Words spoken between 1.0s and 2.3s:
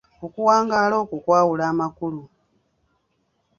okwo kwawula amakulu.